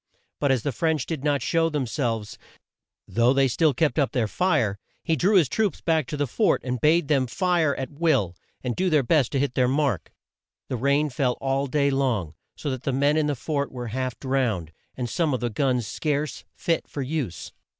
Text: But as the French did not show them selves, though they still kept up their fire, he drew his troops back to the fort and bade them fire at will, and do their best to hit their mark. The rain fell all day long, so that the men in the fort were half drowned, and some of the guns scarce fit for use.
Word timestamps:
But 0.39 0.51
as 0.51 0.63
the 0.63 0.71
French 0.71 1.05
did 1.05 1.23
not 1.23 1.43
show 1.43 1.69
them 1.69 1.85
selves, 1.85 2.39
though 3.07 3.33
they 3.33 3.47
still 3.47 3.71
kept 3.71 3.99
up 3.99 4.13
their 4.13 4.27
fire, 4.27 4.79
he 5.03 5.15
drew 5.15 5.35
his 5.35 5.47
troops 5.47 5.79
back 5.79 6.07
to 6.07 6.17
the 6.17 6.25
fort 6.25 6.59
and 6.63 6.81
bade 6.81 7.07
them 7.07 7.27
fire 7.27 7.75
at 7.75 7.91
will, 7.91 8.35
and 8.63 8.75
do 8.75 8.89
their 8.89 9.03
best 9.03 9.31
to 9.33 9.39
hit 9.39 9.53
their 9.53 9.67
mark. 9.67 10.11
The 10.69 10.75
rain 10.75 11.11
fell 11.11 11.33
all 11.33 11.67
day 11.67 11.91
long, 11.91 12.33
so 12.55 12.71
that 12.71 12.81
the 12.81 12.91
men 12.91 13.15
in 13.15 13.27
the 13.27 13.35
fort 13.35 13.71
were 13.71 13.89
half 13.89 14.17
drowned, 14.19 14.71
and 14.97 15.07
some 15.07 15.35
of 15.35 15.39
the 15.39 15.51
guns 15.51 15.85
scarce 15.85 16.45
fit 16.55 16.87
for 16.87 17.03
use. 17.03 17.51